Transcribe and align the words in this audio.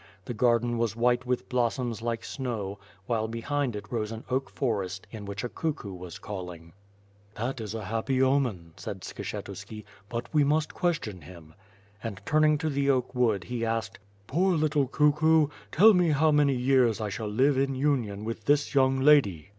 The 0.25 0.33
garden 0.33 0.79
was 0.79 0.95
white 0.95 1.27
with 1.27 1.47
blossoms 1.47 2.01
like 2.01 2.23
snow, 2.25 2.79
while 3.05 3.27
behind 3.27 3.75
it 3.75 3.91
rose 3.91 4.11
an 4.11 4.23
oak 4.31 4.49
forest, 4.49 5.05
in 5.11 5.25
which 5.25 5.43
a 5.43 5.49
cuckoo 5.49 5.93
was 5.93 6.17
calling. 6.17 6.63
lOo 6.63 6.63
^JTU 6.63 6.63
FIRE 6.63 6.73
AND 6.79 7.35
SWORD. 7.45 7.57
"That 7.57 7.63
is 7.63 7.73
a 7.75 7.83
happy 7.85 8.19
omen," 8.23 8.73
said 8.77 9.01
Skshetuski, 9.01 9.83
"but 10.09 10.27
we 10.33 10.43
must 10.43 10.73
question 10.73 11.21
him. 11.21 11.53
And 12.01 12.19
turning 12.25 12.57
to 12.57 12.69
the 12.71 12.89
oak 12.89 13.13
wood, 13.13 13.43
he 13.43 13.63
asked: 13.63 13.99
"Poor 14.25 14.55
little 14.55 14.87
cuckoo, 14.87 15.49
tell 15.71 15.93
me 15.93 16.09
how 16.09 16.31
many 16.31 16.55
years 16.55 16.99
I 16.99 17.09
shall 17.09 17.27
live 17.29 17.59
in 17.59 17.75
union 17.75 18.25
with 18.25 18.45
this 18.45 18.73
young 18.73 19.01
lady?" 19.01 19.49